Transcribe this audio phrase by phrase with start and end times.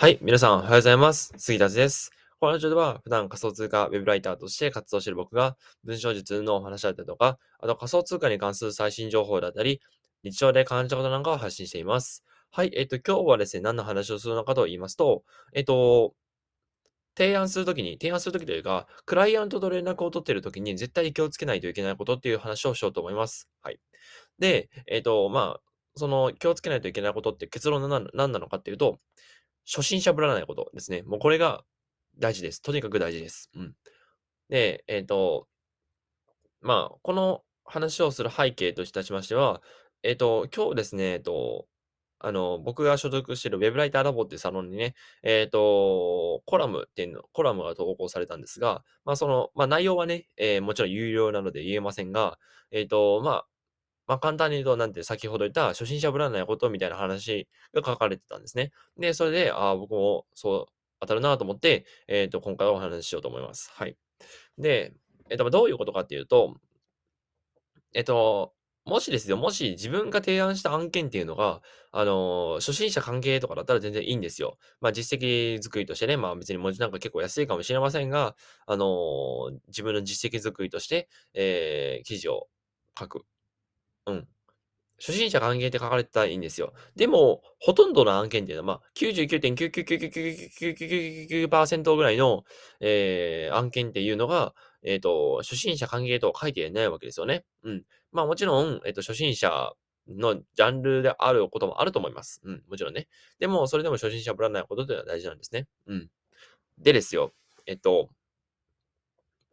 [0.00, 1.34] はい、皆さんおはようございます。
[1.38, 2.12] 杉田です。
[2.38, 9.80] このラジオでは普段仮想通貨ウェブライターとして活動している僕が文章術のお話だったりとか、あと仮想通貨に関する最新情報だったり、
[10.22, 12.22] 日常で感じたことなんかを発信しています。
[12.52, 16.14] はい、えっ、と、今日はですね、何の話をするのかと言いますと、えっ、と、
[17.16, 23.48] 提案するときに、提案するときというか、クライアントと連絡を取っているときに絶対に気をつけないといけないことっていう話をしようと思います。
[23.62, 23.80] はい。
[24.38, 25.60] で、えっ、と、まあ、
[25.96, 28.98] その気をつけないといけないことって結論は何なのかっていうと、
[29.68, 31.02] 初心者ぶらないことですね。
[31.02, 31.62] もうこれが
[32.18, 32.62] 大事です。
[32.62, 33.50] とにかく大事です。
[33.54, 33.74] うん。
[34.48, 35.46] で、えっ、ー、と、
[36.62, 39.60] まあ、この話をする背景といたしましては、
[40.02, 41.66] えっ、ー、と、今日ですね、えっ、ー、と、
[42.20, 52.38] あの、僕が所属している Web ライターラボっていうサロンにね、えっ、と、コラムっていうの、コラムが投稿されたんですが、まあ、その、まあ、内容はね、えもちろん有料なので言えませんが、
[52.72, 53.46] えっ、と、まあ、
[54.08, 58.72] まあ、簡単に言うと、なんて、先ほど言った初心者ぶらないことみたいな話が書かれてたんですね。
[58.98, 63.70] で、それで、ああ、僕もそう当たるなと思って、えっ、ー、と、今回はお話ししようと思います。
[63.74, 63.96] はい。
[64.56, 64.94] で、
[65.30, 66.56] えっ、ー、と、どういうことかっていうと、
[67.94, 68.54] えっ、ー、と、
[68.86, 71.60] もしですよ、もし自分が提案した案件っていうのが、
[71.92, 74.56] あの初心者関係とかだったら全然いいんですよ。
[74.80, 78.34] まあ、実績作りとしてね、まあ別に文字なんか結構安いかもしれませんが、
[78.66, 82.48] あの自分の実績作りとして、えー、記事を
[82.98, 83.26] 書く。
[84.08, 84.28] うん。
[84.98, 86.72] 初心者歓迎って書かれてたらいいんですよ。
[86.96, 92.42] でも、ほとんどの案件っていうのは、まあ、99.999999%ぐらいの、
[92.80, 97.44] えー、案件っていうのが、えっ、ー、と、初心者歓迎と書いてないわけですよね。
[97.62, 97.84] うん。
[98.10, 99.72] まあ、もちろん、えっ、ー、と、初心者
[100.08, 102.40] のジャンルであることもあると思います。
[102.44, 103.06] うん、もちろんね。
[103.38, 105.68] でも、それでも初心者ぶらないことというのは大事なんですね。
[105.86, 106.10] うん。
[106.78, 107.32] でですよ、
[107.66, 108.08] えっと、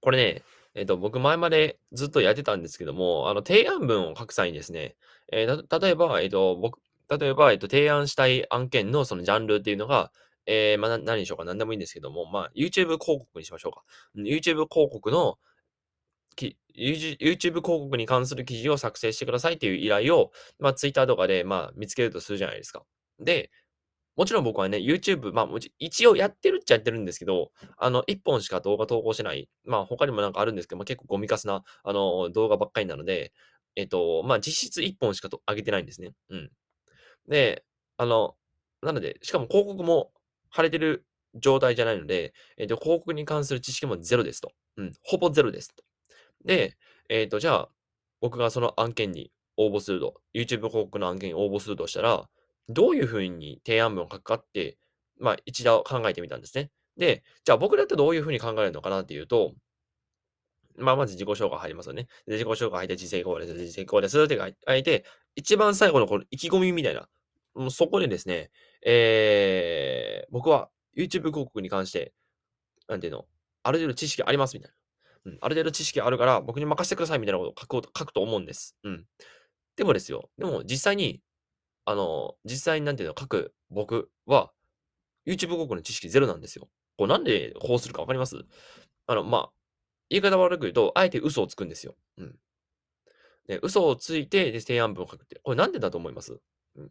[0.00, 0.42] これね、
[0.74, 4.96] えっと、僕前までずっとやってたんですけども、あの、提案文を書く際にですね、
[5.30, 10.12] えー、例えば、えっと、僕、例えば、えっと、提案したい案件のそのジャンルっていうのが、
[10.46, 13.82] えー、まあ、何にしようか、何でもいいんですけども、まあ、YouTube 広告にしましょうか。
[14.16, 15.38] YouTube 広告の、
[16.74, 22.82] YouTube 広告に関する記事を作成してくださいっていう依頼を、まあ、Twitter とかで、まあ、見つけるとするじゃないですか。
[23.20, 23.50] で、
[24.16, 29.48] もちろん僕はね、YouTube、まあ、一応やってるっちゃやってるんですけど、あの、一本しか動画投稿しない。
[29.64, 33.32] まあ、他にもなんかあるんですけど、まあ、結構ゴミカスな、あの、動画ばっかりなので、
[33.74, 36.12] えっと、まあ、実質一本しかと上げてないんですね。
[36.28, 36.50] うん。
[37.28, 37.64] で、
[37.96, 38.34] あの、
[38.82, 40.12] なので、しかも広告も
[40.54, 44.52] 腫れてる状態じゃないので、えっと、広告に関する知識もゼロですと。
[44.76, 45.82] うん、ほぼゼロですと。
[46.44, 46.76] で、
[47.08, 47.68] えっと、じゃあ、
[48.20, 52.28] 僕がその案件に応募すると、YouTube 広告の案件に応募するとしたら、
[52.68, 54.78] どういうふうに提案文を書くかって、
[55.18, 56.70] まあ、一度考えてみたんですね。
[56.96, 59.52] で、じゃあ僕だってどういうふうに考えるのかなっていうと、
[60.76, 62.06] まあ、まず自己紹介入りますよね。
[62.26, 65.04] で自己紹介入って、実績こうです、実績こうですって書いて、
[65.36, 67.08] 一番最後のこの意気込みみたいな、
[67.54, 68.50] もうそこでですね、
[68.84, 72.12] えー、僕は YouTube 広告に関して、
[72.88, 73.26] なんていうの、
[73.62, 74.76] ある程度知識ありますみたいな。
[75.24, 78.76] うん、ある程度知識あるから僕に任せてくださいみたいなことを書く書くと思うんです。
[78.82, 79.04] うん。
[79.76, 81.20] でもですよ、でも実際に
[81.84, 84.52] あの、実際になんていうの、書く僕は、
[85.26, 86.68] YouTube 広告の知識ゼロなんですよ。
[86.98, 88.44] こうなんでこうするかわかります？
[89.06, 89.50] あの、まあ、
[90.10, 91.94] 言い方悪く言うと、あえて嘘をつくんですよ。
[92.18, 92.34] うん。
[93.46, 95.40] で嘘をついて、で、提案文を書くって。
[95.42, 96.40] これなんでだと思います？
[96.76, 96.90] うん。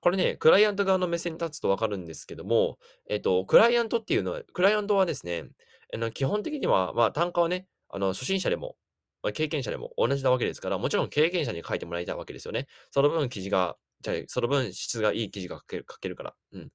[0.00, 2.78] これね、クライアント側の目線に立つとわかるんですけども、
[3.08, 5.46] えっと、クライアントっていうのは、クライアントはですね、
[5.94, 8.76] あの基本的には、まあ、単価はね、あの、初心者でも、
[9.22, 12.66] まあ、経験者でも同じなわけですから、もちろん経験者に書いてもらいたいわけですよね。
[12.90, 16.34] その分記事がじゃ、その分質がいい記事が書ける書けるから。
[16.52, 16.72] うん。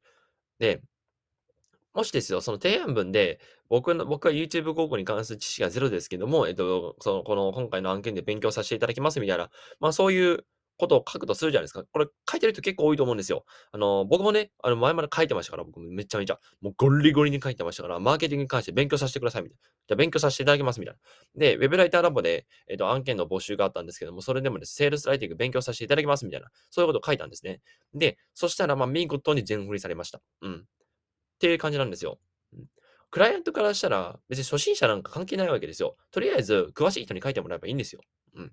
[0.59, 0.81] で、
[1.93, 3.39] もしですよ、その提案文で、
[3.69, 9.49] 僕の、僕は YouTube 広告に関する知識がゼロですけども、えっと、その、この今回の案件で勉強させていただきますみたいな、
[9.79, 10.45] まあそういう
[10.77, 11.83] ことを書くとするじゃないですか。
[11.91, 13.45] これ書いてる人結構多いと思うんですよ。
[13.71, 19.69] あの、僕もね、あの、前まで書いてましたから、僕めちゃめちゃ、もうゴリゴリに書いてましたから、マーケティングに関して勉強させてくださいみたいな。
[19.87, 20.99] じゃ勉強させていただきますみたいな。
[21.39, 26.47] で、ウェブライターラボで、えっと、案件の募集があったんですけども、それでもです、セールスライティング勉強させていただきますみたいな。
[26.69, 27.61] そういうことを書いたんですね。
[27.93, 30.21] で、そしたら、まあ、見事に全振りされました。
[30.41, 30.55] うん。
[30.55, 30.59] っ
[31.39, 32.19] ていう感じなんですよ。
[32.53, 32.65] うん
[33.09, 35.95] クライアントからしたら、別に初心者なんか関係ないわけですよ。
[36.11, 38.01] とりあえず、詳しい人に書いてもらえばいいんですよ。
[38.35, 38.51] うん。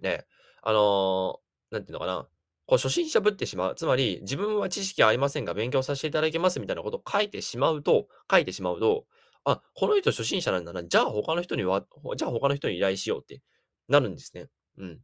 [0.00, 0.26] で、
[0.62, 1.40] あの
[1.70, 2.28] なんていうのかな、
[2.66, 3.74] こう初心者ぶってしまう。
[3.74, 9.06] つまり、自分は知識ありませんが、勉強させていただきますみたいなことを書いてしまうと、書いてしまうと、
[9.44, 10.84] あ、この人初心者なんだな。
[10.84, 11.84] じゃあ他の人には、
[12.16, 13.40] じゃあ他の人に依頼しようって
[13.88, 14.48] なるんですね。
[14.78, 15.00] うん。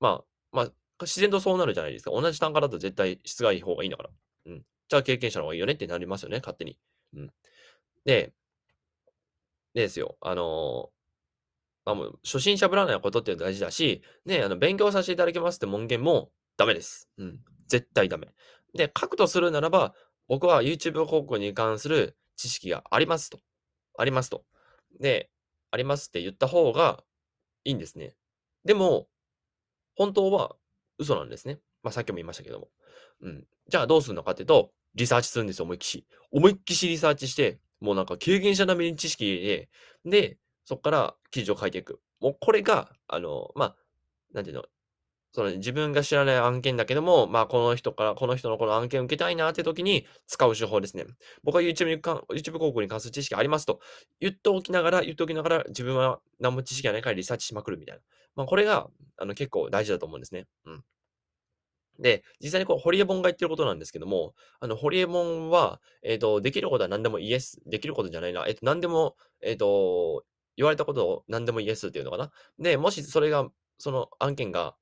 [0.00, 0.72] まあ、まあ、
[1.02, 2.10] 自然とそうなるじゃないですか。
[2.10, 4.10] 同じ単価だと絶対質がいい方がいいんだから。
[4.46, 4.62] うん。
[4.88, 6.78] じゃあ経験者の方がいいよねってなりますよね、勝手に。
[7.14, 7.30] うん。
[8.04, 8.32] で、
[9.74, 10.16] ですよ。
[10.20, 10.90] あの
[11.92, 17.08] あ、もう初心者ぶらないことっていうの大事だし、ね、あの、勉強させていただきますって文言もダメです。
[17.18, 17.40] うん。
[17.66, 18.28] 絶対ダメ。
[18.74, 19.94] で、書くとするならば、
[20.26, 23.40] 僕は YouTube 広告に関する知識がありますと。
[23.98, 24.44] ありますと。
[25.00, 25.30] で、
[25.70, 27.02] ありますって言った方が
[27.64, 28.14] いいんですね。
[28.64, 29.08] でも、
[29.96, 30.56] 本当は
[30.98, 31.58] 嘘なんですね。
[31.82, 32.68] まあ、さっきも言いましたけども。
[33.22, 33.46] うん。
[33.68, 36.06] じゃあどうするのかっていうと、リサーチするんですよ、思いっきし。
[36.30, 39.68] 思いっきしリサーチして、もうなんか経験者並みに知識で、
[40.04, 40.38] で、
[40.68, 41.98] そこから記事を書いていく。
[42.20, 43.76] もうこれが、あの、まあ、
[44.34, 44.64] なんていうの、
[45.32, 51.06] その自分が知らない案件だけども、まあ、この人から、この人のこの案件を受けたいなって時に使う手法ですね。
[51.42, 53.80] 僕は YouTube, に YouTube 広告に関する知識ありますと
[54.20, 58.02] 言っておきながら、言っておきながら、自分は何も知識がないからリサーチしまくるみたいな。
[58.36, 60.44] まあ、これがあの結構大事だと思うんですね。
[60.66, 60.84] うん。
[61.98, 70.24] で、実際にこう、ホリエモンが言ってることなんですけども、あの、ホリエモンは、えっ、と、できることは何でもイエス、できることじゃないな、えっ、と、何でも、えっ、と、
[70.58, 72.30] 言われたことを何でもイエスっていうのかな？
[72.58, 74.74] で、もしそれが、その案件が、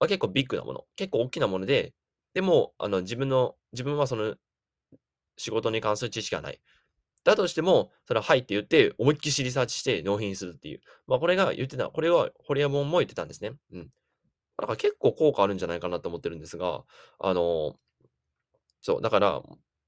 [0.00, 1.92] まあ、結構ビッグなもの、結構大きなもので、
[2.34, 4.36] でも、あの、自分の、自分はその、
[5.36, 6.60] 仕事に関する知識がない。
[7.24, 10.80] だとしても、それははいって言って、思いっきりリサーチして納品するっていう。
[11.08, 13.52] まあ、これが言ってた、これはホリエモンも言ってたんですね。
[13.72, 13.90] うん。
[14.56, 16.84] だから結構効果あるんじゃないかなと思ってるんですが、
[17.18, 17.76] あの、
[18.80, 19.42] そう、だから、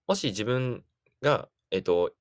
[0.08, 0.84] もし自分
[1.22, 2.12] が、えっと、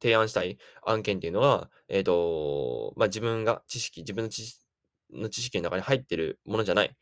[0.00, 4.58] 提案したい案件っていうのは、えっと、まあ、自分が知識、自分の知
[5.12, 6.96] の知識の中に入ってるものじゃない。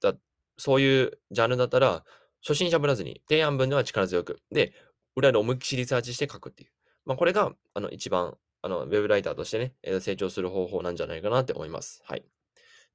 [0.00, 0.14] だ
[0.56, 2.04] そういうジャンルだったら、
[2.42, 4.72] 初心者ぶらずに、提案文では力強く、で、
[5.16, 6.70] 裏で思いっきりリサーチして書くっていう。
[7.04, 12.02] まあ、これが、あの、一番、あの、ウェブライターとしてねえ、成長する方法なんじゃないかなって思います。
[12.04, 12.20] はい。
[12.20, 12.22] っ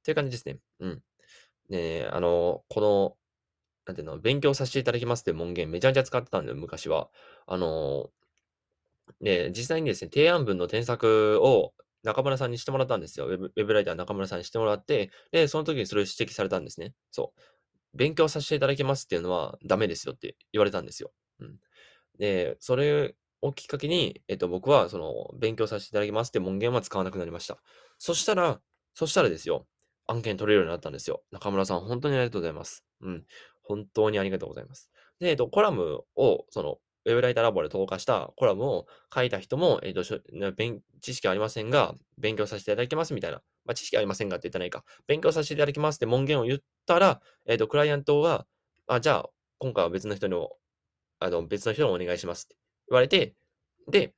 [0.04, 0.58] ていう感じですね。
[0.80, 1.02] うん。
[1.68, 3.16] ねあの、この、
[3.86, 7.10] なんていうの、勉強させていただきますって門限めちゃめちゃ使ってたんだよ、昔は。
[7.46, 8.10] あの、
[9.20, 11.72] で、実際にですね、提案文の添削を
[12.02, 13.26] 中村さんにしてもらったんですよ。
[13.26, 16.94] ウェブウェブライター中村さんにしてもらって、で、その時にそれを指摘されたんですね。
[17.10, 17.40] そう。
[17.94, 21.12] 勉強させていただきますっていうのはダメですよって言われたんですよ。
[21.40, 21.56] うん。
[22.18, 27.58] で、それをきっかけに、えっと、僕はその勉強させていただきますって門限は使わなくなりました。
[27.98, 28.60] そしたら、
[28.94, 29.66] そしたらですよ、
[30.06, 31.22] 案件取れるようになったんですよ。
[31.30, 32.84] 中村さん、本当にありがとうございます。
[33.00, 33.24] うん。
[33.62, 34.90] 本当にありがとうございます。
[35.20, 43.42] で、えっと、コラムを、その、ウェブライターラボで投下したコラムを書いた人も、えっ、と、知識ありませんが、勉強させていただきますみたいな。
[43.64, 44.84] まあ、知識ありませんがって言ったらいいか。
[45.06, 48.46] 勉強させていただきますって文言を言ったら、えっ、と、クライアントは、
[48.86, 50.50] あ、じゃあ、今回は別の人の、
[51.20, 52.56] あの、別の人にお願いしますって
[52.90, 53.34] 言われて、
[53.90, 54.14] で、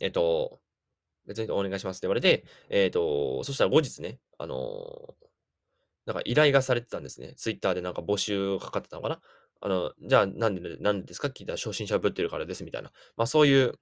[0.00, 0.60] えっ、と、
[1.26, 5.14] 別にお願いしますって言われて、えっ、と、そしたら後日ね、あの
[6.06, 7.34] なんか依頼がされてたんですね。
[7.36, 9.20] ツイッターでなんか募集かかってたのかな
[9.60, 11.28] あの、じゃあなんで、なんですか？
[11.28, 12.90] 聞いたら初心者ぶってるからですみたいな。
[13.16, 13.74] まあそういう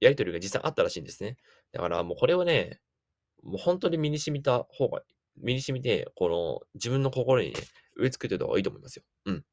[0.00, 1.36] やりとりが実際あったらしいんですね。
[1.72, 2.80] だからもうこれをね、
[3.42, 5.02] もう本当に身に染みた方が、
[5.40, 7.54] 身に染みて、この自分の心にね、
[7.96, 9.04] 植え付けてた方がいいと思いますよ。
[9.26, 9.44] うん。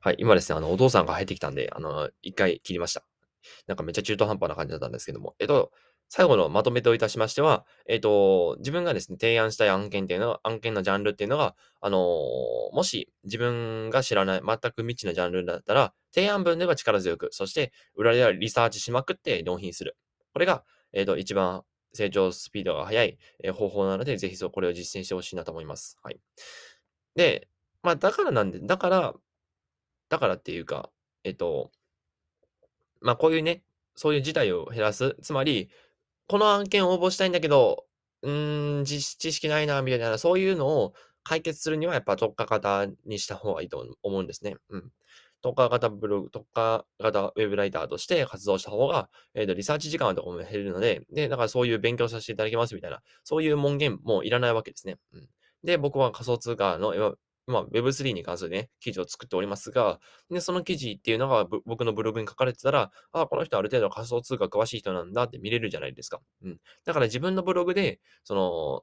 [0.00, 3.04] はい、今ですね、あの、お父さんが入ってきたんで、あの、一回切りました。
[3.66, 5.70] なんかめっちゃ中途半端な感じだったんですけども、えっと、
[6.14, 19.96] 最後のまとめといたしましては、えっ、と、自分がですね、提案したい案件っていうのは、案件のジャンルっていうのが、あのー、もし自分が知らない、全く未知なジャンルだったら、提案文では力強く、そして裏ではリサーチしまくって納品する。
[20.34, 21.62] これが、えっ、と、一番
[21.94, 23.18] 成長スピードが速い、
[23.54, 25.96] 方法なので、ぜひそう、これを実践してほしいなと思います。
[26.02, 26.20] はい。
[27.16, 27.48] で、
[27.82, 29.14] まあ、だからなんで、だから、
[30.10, 30.90] だからっていうか、
[31.24, 31.72] えっ、と、
[33.00, 33.62] まあ、こういうね、
[33.94, 35.16] そういう事態を減らす。
[35.22, 35.70] つまり、
[36.32, 37.84] この案件応募したいんだけど、
[38.22, 44.56] うーん、知識ないな、みたいな、そういうのを解決するには、やっぱ特化型にした方がいいと思うんですね。
[44.70, 44.90] うん。
[45.42, 54.96] 特化型ブログ、特化型ウェブライターとして活動した方が、えっ、ー、と、リサーチ時間とかも減るので、で、だからそういう勉強させていただきますみたいな、そういう門限もいらないわけですね。
[55.12, 55.28] うん。
[55.64, 56.94] で、僕は仮想通貨の
[57.46, 59.98] まあ、Web3 に関するね、記事を作っておりますが、
[60.30, 66.20] で、その記事っていうのが僕のブログに書かれてたら、ああ、この人ある程度仮想通貨詳しい人なんだって見れるじゃないですか。
[66.42, 66.58] うん。
[66.84, 68.82] だから自分のブログで、その、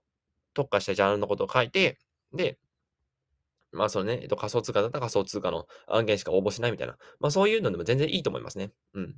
[0.53, 1.97] 特化したジャンルのことを書いて、
[2.33, 2.57] で、
[3.71, 6.97] まあ、そのね、えっと、仮想通貨だったら仮想通貨の案件しか応募しないみたいな。
[7.19, 8.71] まあ、そういうのでも全然いいと思いますね。
[8.93, 9.15] うん。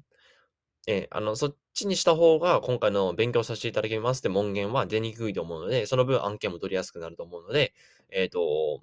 [0.88, 7.74] えー、あの、そっちにした方が、今回の勉強させていただきますって文言は出にくいと思うので、その分案件も取りやすくなると思うので、
[8.10, 8.82] えっ、ー、と、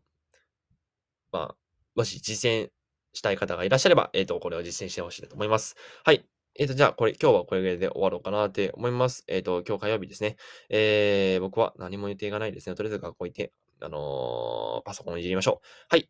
[1.32, 1.56] まあ、
[1.94, 2.70] もし実践
[3.12, 5.76] したい方がいらっしゃれば、えっ、ー、と、これを実践してほしいと思います。
[6.04, 6.24] はい。
[6.58, 9.24] えっ、ー、と、じゃあ、これ、今日はこれぐらいで終わろうかなって思います。
[9.28, 10.36] えっ、ー、と、今日火曜日ですね。
[10.68, 12.74] えー、僕は何も予定がないですね。
[12.74, 15.66] とりあえず学校行って、あのパソコンをいじりましょう。
[15.88, 16.08] はい。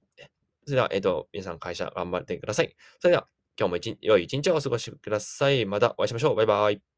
[0.64, 2.74] それでは、えっ、と、皆さん会社頑張ってください。
[2.98, 5.66] それでは、今日も一良い一日をお過ごしください。
[5.66, 6.34] またお会いしましょう。
[6.34, 6.97] バイバイ。